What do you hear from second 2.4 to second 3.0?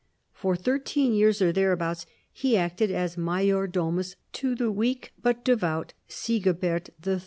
acted n^